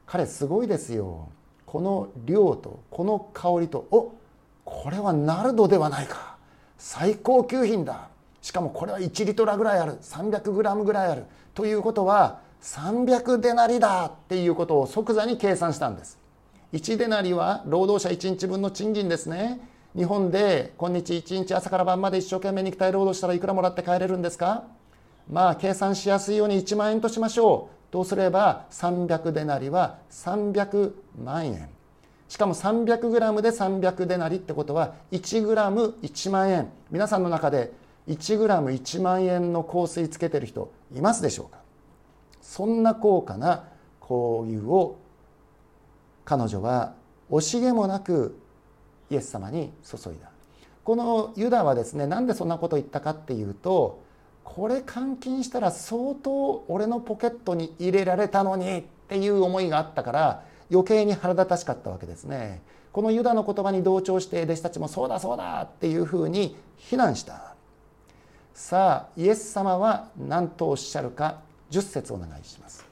[0.08, 1.30] 彼すごいですよ。
[1.68, 4.16] この量とこの香りとお
[4.64, 6.38] これはナルドではないか。
[6.80, 8.08] 最高級品だ。
[8.42, 10.00] しかもこれは1リトラぐらいある。
[10.02, 11.26] 300グラムぐらいある。
[11.54, 16.18] ということは300デナリだっていうことを即座に計算したんです。
[16.76, 19.62] 1デナリは労働者1日分の賃金ですね。
[19.96, 24.66] 日本で今日1日朝から晩まで一生懸命肉体労働したらいくらもらって帰れるんですか？
[25.32, 27.94] まあ計算しやすいように1万円としましょう。
[27.94, 30.92] どうすれば300デナリは300
[31.24, 31.70] 万円。
[32.28, 36.68] しかも 300g で300デナリってことは 1g1 万円。
[36.92, 37.72] 皆さんの中で
[38.10, 41.60] 1g1 万円の香水つけてる人いますでしょうか？
[42.42, 43.64] そんな高価な
[44.02, 44.08] 香
[44.50, 44.98] 油を
[46.26, 46.94] 彼女は
[47.32, 48.38] 惜しげもなく
[49.10, 50.30] イエス様に注いだ。
[50.84, 54.04] このユダはですねなんでそんなことを言ったかっていうと
[54.44, 62.62] これ監禁したら相当俺のポケットに入れられたのにっていう思いがあったから余計に腹立たしかったわけですね。
[62.92, 67.56] このユダの言葉に同調して弟子たちもそうだそうだっていうふうに非難した。
[68.54, 72.85] さあイエス様は何とおっしゃるか10節お願いします。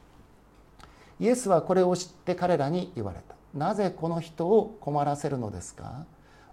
[1.20, 3.36] イエスはこれを知って彼らに言われた。
[3.54, 6.06] なぜこの人を困らせるのですか？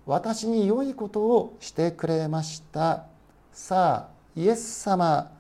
[0.07, 3.05] 私に良いことをしてくれました。
[3.53, 5.31] さあイエス様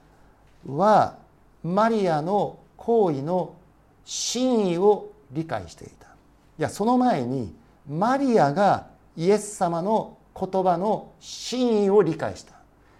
[0.66, 1.16] は
[1.62, 3.54] マリアの行為の
[4.04, 6.06] 真意を理解していた。
[6.06, 7.54] いやその前に
[7.88, 12.54] マリアがイエス様の言葉の真意を理解した。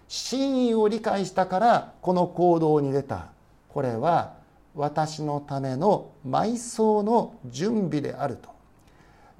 [0.07, 3.27] 真意を理解したからこの行動に出た。
[3.69, 4.33] これは
[4.75, 8.49] 私のための埋葬の準備であると。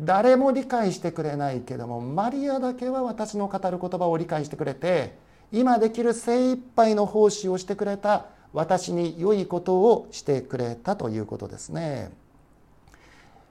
[0.01, 5.15] 誰も理解してくれないけどもマリアだけは私の語る言葉を理解してくれて
[5.51, 12.11] 今できる精一杯の奉仕をしてくれた私に良いことをしてくれたということですね。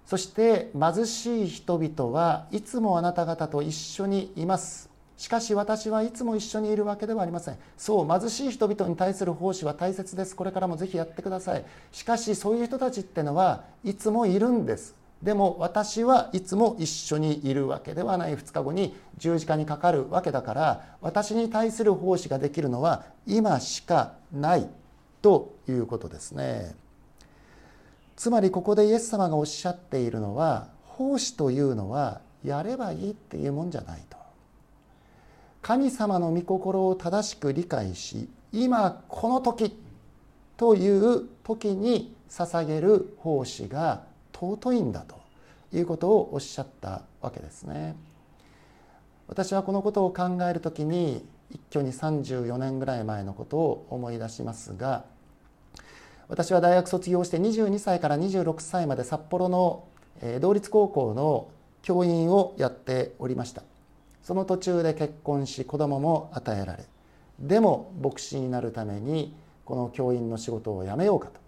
[0.07, 4.89] そして貧しい人々はいつもあなた方と一緒にいます。
[5.20, 7.59] しかし私はいつも一緒にいるわけではありません。
[7.76, 10.35] そう貧しい人々に対する奉仕は大切です。
[10.35, 11.64] これからもぜひやってください。
[11.92, 14.94] しかしそういう人たちってのはいつもいるんです。
[15.22, 18.35] でも私はいつも一緒にいるわけではない。
[18.35, 24.66] 2日後に十字架にかかるわけだから私に対する奉仕ができるのは今しかない。
[25.20, 26.74] ということですね。
[28.16, 34.19] つまりここでイエス様がおっしゃっているのは奉仕というのはやればいいっていうもんじゃないと。
[35.62, 39.77] 神様の御心を正しく理解し今この時
[40.57, 45.20] という時に捧げる奉仕が尊いんだと
[45.73, 47.94] いうことをおっしゃったわけですね。
[49.29, 55.05] 私はこのことを考える時に一挙に34年ぐらい前のことを思い出しますが
[56.29, 59.85] 私は大学卒業して22歳から26歳まで札幌の
[60.40, 61.49] 同立高校の
[61.83, 63.62] 教員をやっておりました。
[64.31, 66.85] その途中で結婚し子供も与えられ
[67.40, 71.40] でも牧師になるためにこの教員の仕事を辞めようかと。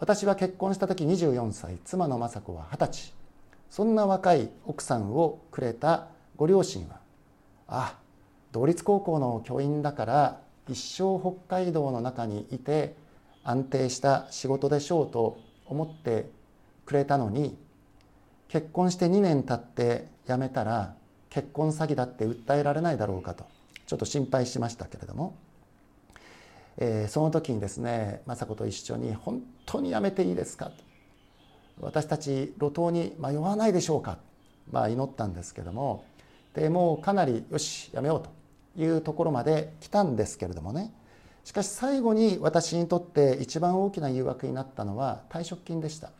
[0.00, 3.14] 私は結婚した時24歳妻の雅子は二十歳。
[3.70, 6.98] そんな若い奥さんをくれたご両親は
[7.68, 7.94] あ
[8.50, 12.96] 同立高校の教員だから一生北海道の中にいて
[13.44, 16.28] 安定した仕事でしょうと思って
[16.86, 17.56] くれたのに
[18.48, 20.96] 結婚して2年経って辞めたら
[21.38, 23.44] 結婚詐欺だって訴えられないだろうかと
[23.86, 25.36] ちょっと心配しましたけれども、
[26.78, 30.82] えー、その時にですね雅子と一緒に「本当に辞めていいですか?」と
[31.80, 34.18] 私たち路頭に迷わないでしょうか、
[34.72, 36.02] まあ、祈ったんですけども
[36.54, 38.22] でもうかなりよしやめよう
[38.76, 40.92] というところまで来たんですけれどもね。
[41.44, 46.10] しかし最後に私にとって一番大きな誘惑になったのは退職金でした。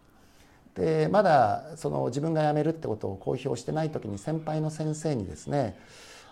[0.78, 5.76] でまだその自分が辞めるってことを公表してない時に先輩の先生にですね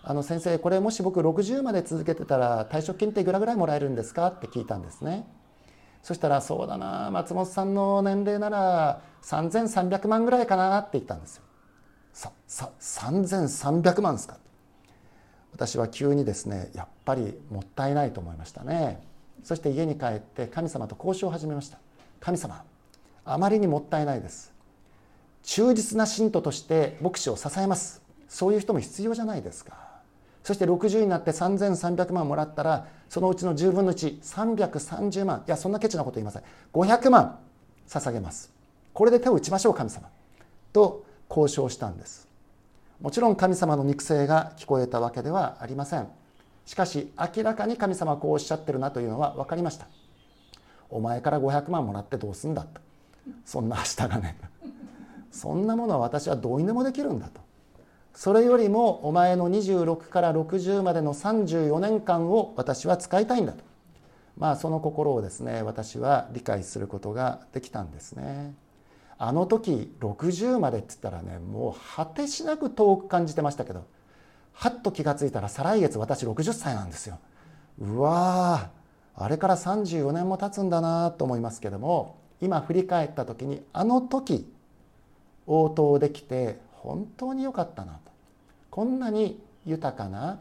[0.05, 5.27] あの先生これもし僕60まで続けてたら退職金っていくらぐらいもらえるんですかって聞いたんですね。
[6.01, 11.43] そしたらそうだな松本さんの年齢なら3300万ぐらいかなって言ったんですよ。
[12.13, 14.39] ささ3300万ですか
[15.53, 19.03] 私は急にですねやっぱりもったいないと思いましたね。
[19.43, 21.79] そして家に帰って神様と交渉を始めました。
[22.21, 22.63] 神様
[23.27, 24.53] あまりにもったいないです。
[25.43, 28.03] 忠実な信徒として牧師を支えます。
[28.29, 29.87] そういう人も必要じゃないですか。
[30.43, 36.43] そして60になって3300万もらったらそのうちの10分の1330万いやそんなケチなこと言いません。
[36.73, 37.39] 500万
[37.89, 38.53] 捧げます。
[38.93, 40.09] これで手を打ちましょう神様。
[40.73, 42.29] と交渉したんです。
[43.01, 46.09] もちろん神様の肉声が聞こえたわけではありません。
[46.65, 49.87] しかし明らかに神様はこうおっしゃってるなというのは分かりました。
[50.91, 52.81] お前から500万もらってどうすんだと。
[53.45, 54.37] そんな明日がね。
[55.31, 57.41] そんなものは私はどうにでもできるんだと。
[58.15, 63.63] それよりもお前の26から60までの34年間を私は使いたいんだと。
[64.39, 68.55] まあその心をですね私は理解することができたんですね。
[69.19, 73.87] あの時60までって言ったらねもう果てしなく遠く感じてましたけど
[74.53, 77.19] はっと気が付いたら再来月私60歳なんですよ。
[77.79, 78.71] うわ
[79.15, 84.47] あれから34年も経つんだなと思いますけども今振り返った時にあの時
[85.47, 88.01] 応答できて本当に良かったなと。
[88.71, 90.41] こんなに豊かな、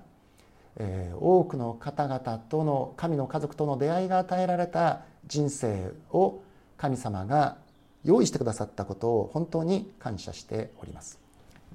[0.77, 2.19] えー、多くの方々
[2.49, 6.41] との神の家族との出会いが与えられた人生を
[6.77, 7.57] 神様が
[8.03, 11.19] 用意してくださったことを本当に感謝しております。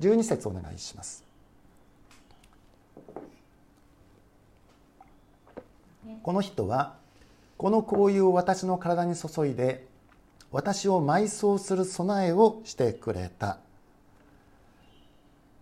[0.01, 1.25] 12節お願いします。
[6.23, 6.97] この人は
[7.57, 9.87] この香油を私の体に注いで
[10.53, 13.59] 私を埋葬する備えをしてくれた。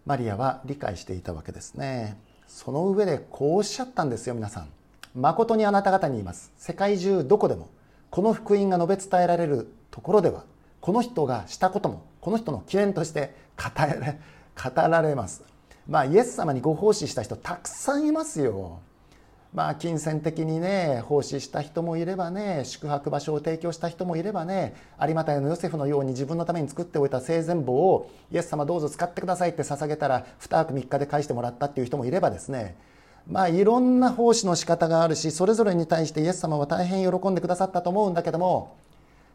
[0.07, 2.17] マリアは理解していたわけですね。
[2.47, 4.69] その上でこうおっしゃったんですよ皆さん。
[5.15, 6.51] 誠にあなた方に言います。
[6.57, 7.69] 世界中どこでも
[8.11, 10.45] この福音が述べ伝えられるところでは
[10.81, 14.19] この人がしたこともこの人の記念として語られ
[14.57, 15.45] 語られます。
[15.87, 18.81] まあイエス様にご奉仕した人たくさんいますよ。
[19.55, 32.77] まあ、金銭的にね奉仕した人もいればね宿泊場所を提供した人もいればね有馬隊のヨセフのように自分のために作っておいた生前簿をイエス様どうぞ使ってくださいって捧げたら2泊3日で返してもらったっていう人もいればですね。
[33.27, 38.77] まあいろんな奉仕の仕方があるしそれぞれに対してイエス様は大変喜んでくださったと思うんだけども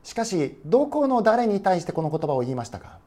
[0.03, 2.99] しかしどこの誰に対してこの言葉を言いましたか？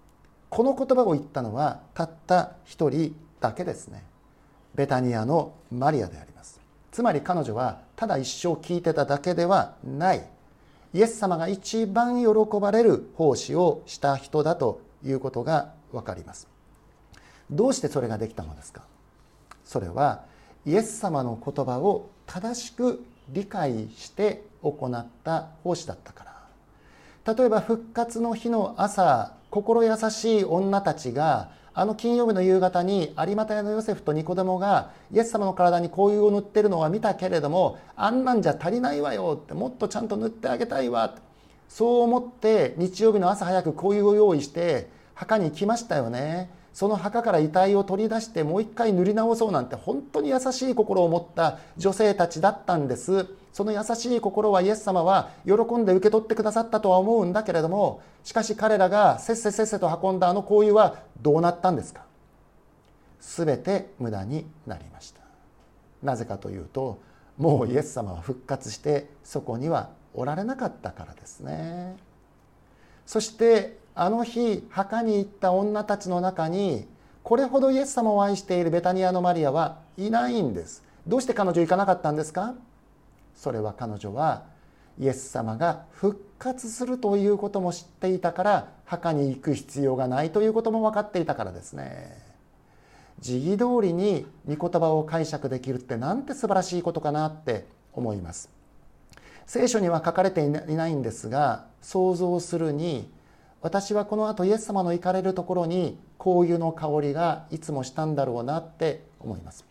[0.51, 4.03] この言葉を言ったのはたった一人だけですね。
[4.75, 6.56] ベタニアのマリアであります。
[6.97, 10.27] つまり彼女はただ一生聞いてただけではない。
[10.95, 12.29] イエス様が一番喜
[12.59, 16.49] ばれる奉仕をした人だということが分かります。
[17.51, 18.81] どうしてそれができたのですか？
[19.63, 20.23] それは
[20.65, 26.25] イエス様の言葉を正しく理解して行った奉仕だったか
[27.27, 27.35] ら。
[27.35, 41.15] 例えば復活の日の朝心優しい女たちがあの金曜日の夕方に有馬屋のヨセフとニコデモがイエス様の体に香油を塗ってるのは見たけれどもあんなんじゃ足りないわよってもっとちゃんと塗ってあげたいわ
[41.69, 46.49] そう思って日曜日の朝早く香油を用意して墓に来ましたよね。
[46.77, 53.29] その墓から遺体を取り出してもう一回塗り直そうなんて本当に優しい心を持った女性たちだったんです。
[53.55, 62.03] その優しい心はイエス様は喜んで受け取ってくださったとは思うんだけれどもしかし彼らがせっせせっせと運んだあの香油はどうなったんですか？
[63.23, 65.23] 全て無駄になりました。
[66.03, 67.01] なぜかというと
[67.39, 71.97] もうイエス様は復活してそこにはおられなかったからですね。
[73.07, 76.87] そしてあの日墓に行った女たちの中に
[77.23, 80.85] これほどイエス様を愛しているベタニアのマリアはいないんです。
[81.07, 82.55] どうして彼女行かなかったんですか？
[83.35, 84.45] それは彼女は
[85.01, 92.17] イエス様が復活するということも知っていたから墓に行く必要がないということも分かっていたからですね。
[93.21, 98.51] 時義通りに御言葉を解釈できるってなんて素晴らしいことかなって思います。
[99.47, 103.09] 聖書には書かれていないんですが想像するに
[103.67, 109.65] 私はこの後イエス様の行かれるところに香油の香りがいつもしたんだろうなって思います。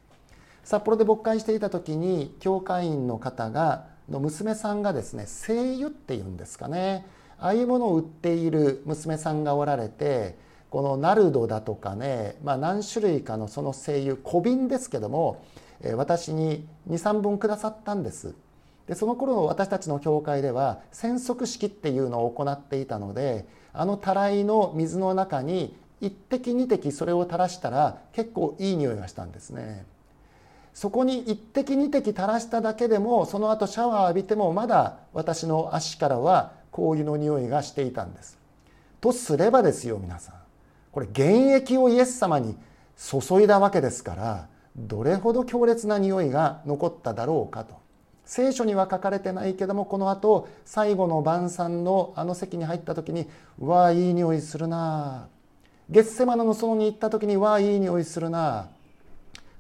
[0.66, 7.06] 札幌で牧会していた時に教会員の方がの娘さんがですね精油っていうんですかね。
[7.39, 10.38] ああいうものを売っている娘さんがおられて
[10.70, 15.41] このナルドだとかね、まあ、何種類かのその精油小瓶ですけども
[15.96, 18.36] 私に23本くださったんです。
[18.88, 23.48] でその頃の私たちの教会では染色式っていうのを行っていたので
[23.78, 29.86] あのたらいの水の中に一滴二滴それを垂らしたら結構いい匂いがしたんですね。
[30.74, 38.38] そこに一滴二滴垂らしただけでもその後シャワー浴びてもまだ私の足からは香油の匂いがしていたんです。
[39.00, 40.36] とすればですよ皆さん
[40.92, 42.58] これ原液をイエス様に
[42.98, 47.85] 注いだわけですからどれほど強烈な匂いが残っただろうかと。
[48.26, 53.28] 聖書には書かれてないけどもこのあと最後の晩餐のあの席に入った時に
[53.60, 55.28] わあいい匂いするな。
[55.90, 58.70] ゲッセマナの園に行った時にわあいい匂いするな。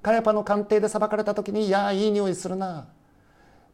[0.01, 2.87] カヤパの官邸で裁かれた時にいやいい匂いするな。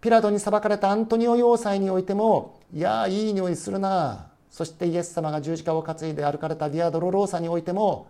[0.02, 4.28] ピラドに裁かれたアントニオ要塞においてもいやいい匂いするな。
[4.50, 8.08] そしてイエス様が十字架を担いで歩かれたビアドロローサにおいても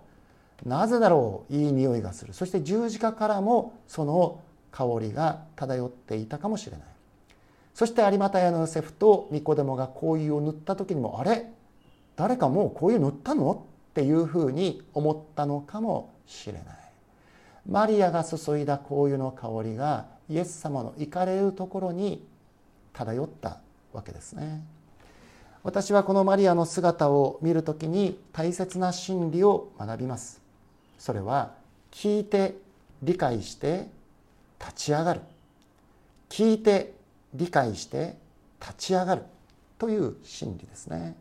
[0.65, 2.33] なぜだろういい匂いがする。
[2.33, 4.39] そして十字架からもその
[4.71, 6.85] 香りが漂っていたかもしれない。
[7.73, 11.47] そして有股屋のヨセフとニコデモが香油を塗った時にもあれ？
[12.15, 13.65] 誰かもう香油塗ったの？
[13.91, 16.63] っていうふうに思ったのかもしれない。
[17.69, 22.25] マリアが注いだ香油の香りがイエス様の行かれるところに
[22.93, 23.59] 漂った
[23.93, 24.63] わけですね。
[25.63, 30.41] 私はこのマリアの姿を見るときに大切な真理を学びます。
[30.97, 31.51] それは
[31.91, 32.55] 聞いて
[33.03, 33.87] 理解して
[34.61, 35.21] 立ち上がる。
[36.29, 36.93] 聞いて
[37.33, 38.15] 理解して
[38.61, 39.23] 立ち上がる。
[39.81, 41.15] という真理ですね。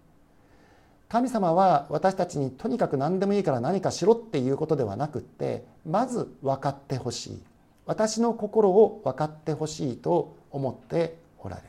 [1.08, 7.42] 神様は私たちにとにかく何でもいいから何かしろっていうことではなくってまず分かってほしい。
[7.86, 11.68] 私の心を分かってほしいと思っておられる。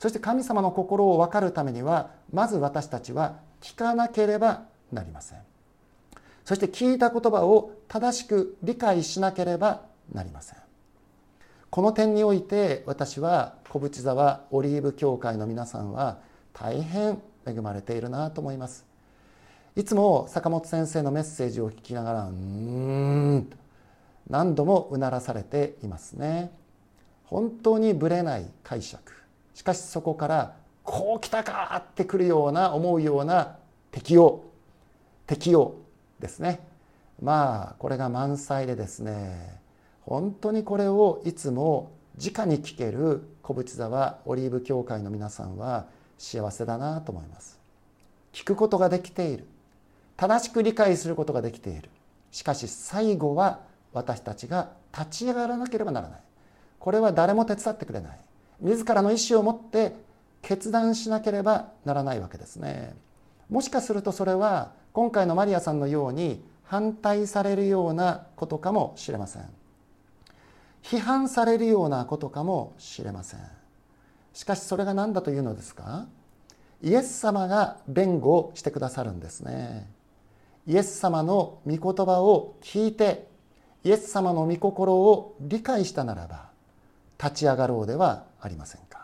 [0.00, 5.38] そして神様の心を分かるためにはまず私たちは聞かなければなりません。
[6.44, 9.82] そして聞いた言葉を正しく理解しなければ
[10.12, 10.58] なりません。
[11.70, 16.18] この点において私は小淵沢オリーブ教会の皆さんは
[16.52, 18.84] 大変恵まれているなと思います。
[19.76, 23.56] いつも坂本先生のメッセージを聞きながらうーんと
[24.28, 26.50] 何度もうならされていますね。
[27.26, 29.12] 本当にぶれない解釈。
[29.54, 33.58] しかしそこからこうきたかってくるような思うような
[33.92, 34.42] 適用
[35.28, 35.76] 適用
[36.18, 36.66] ですね。
[37.22, 39.59] まあこれが満載でですね
[40.10, 45.86] 本当にこれをいつも直に聞ける小淵沢オリーブ教会の皆さんは
[46.18, 47.60] 幸せだなと思います。
[48.32, 49.46] 聞くことができている。
[50.16, 51.90] 正しく理解することができている。
[52.32, 53.60] しかし最後は
[53.92, 56.20] 私たちが立ち上がらなければならない。
[56.80, 58.18] これは誰も手伝ってくれない。
[58.60, 59.94] 自らの意思を持って
[60.42, 62.96] 決断しなければならないわけですね。
[63.48, 69.60] もしかするとそれは今回のマリアさんのように反対されるようなことかもしれません。
[70.82, 73.40] 批判されるようなことかもしれません。
[74.32, 76.06] しかしそれが何だというのですか？
[76.82, 79.90] イエス様が弁護をしてくださるんですね。
[80.66, 83.26] イエス様の御言葉を聞いて
[83.84, 86.48] イエス様の御心を理解したならば
[87.22, 89.00] 立ち上がろうではありませんか？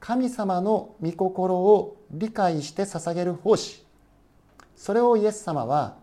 [0.00, 3.84] 神様の御心を理解して捧げる奉仕
[4.76, 5.96] それをイエス様は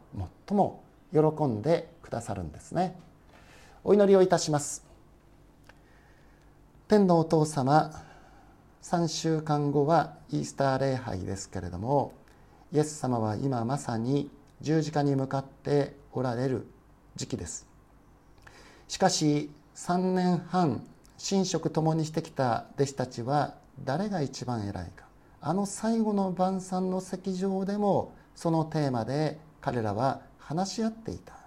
[0.48, 0.82] 最も
[1.14, 2.98] 喜んでくださるんですね。
[3.84, 4.86] お祈りをいたします。
[6.88, 7.92] 天のお父様
[8.84, 12.14] 3週間後はイースター礼拝ですけれども
[12.72, 14.30] イエス様は今まさに
[14.62, 16.68] 十字架に向かっておられる
[17.16, 17.66] 時期です。
[18.88, 20.84] しかし3年半
[21.32, 25.06] 寝食ともにしてきた弟子たちは誰が一番偉いか
[25.42, 31.41] あの最後の晩餐の席上でもそのテーマで彼らは話し合っていた。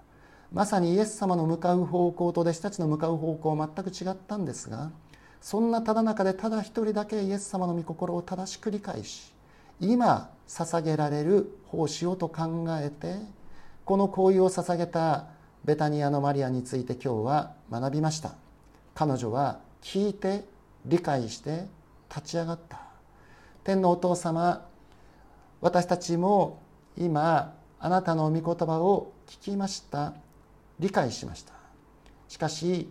[0.55, 4.93] まさにイエス様の向かう方向と弟子たちの向かう方向全く違ったんですが
[5.41, 9.35] そんなただ中でただ一人だけイエス様の御心を正しく理解し
[9.81, 13.17] 今捧げられる奉仕をと考えて
[13.85, 15.27] この行為を捧げた
[15.65, 18.35] ベタニアのマリアについて今日は学びました。
[18.95, 20.45] 彼女は聞いて
[20.87, 21.67] 理解して
[22.15, 22.81] 立ち上がった。
[23.65, 24.67] 天のお父様
[25.61, 26.63] 私たちも
[26.97, 30.15] 今あなたの御言葉を聞きました。
[30.79, 31.55] 理解しました。
[32.29, 32.91] しかし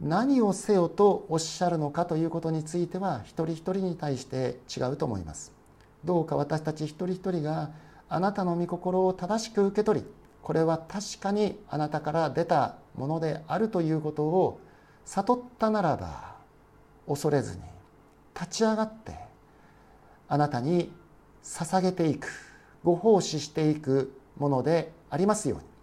[0.00, 5.52] 何をせよとおっしゃるのかということについては一人一人に対して違うと思います。
[6.04, 7.70] どうか私たち一人一人が
[8.08, 10.06] あなたの御心を正しく受け取り
[10.42, 14.60] これは確かにあなたから出たものであるということを
[15.04, 16.36] 悟ったならば
[17.08, 17.62] 恐れずに
[18.34, 19.16] 立ち上がって
[20.28, 20.92] あなたに
[21.42, 22.28] 捧げていく
[22.84, 25.75] ご奉仕していくものでありますように。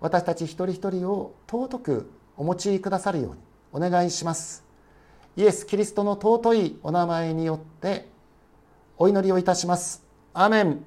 [0.00, 3.36] 私たち一人一人を尊くお持ちくださるように
[3.72, 4.64] お願いします。
[5.36, 8.08] イエス・キリストの尊いお名前によって
[8.96, 10.02] お祈りをいたします。
[10.34, 10.84] アーメン。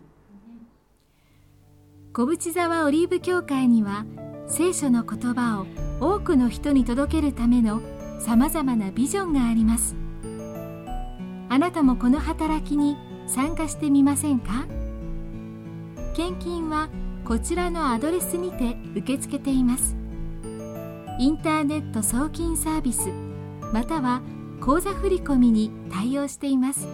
[2.14, 4.06] 小淵沢オリーブ教会には
[4.48, 5.66] 聖書の言葉を
[6.16, 7.82] 多くの人に届けるための
[8.20, 9.96] さまざまなビジョンがあります。
[11.50, 12.98] あなたもこの働きに
[13.28, 14.66] 参加してみませんか？
[16.14, 16.90] 献金は
[17.32, 19.96] こちらのアドレスにて受け付けています。
[21.18, 23.08] インターネット送金サービス
[23.72, 24.22] または
[24.60, 26.90] 口座振込に対応しています。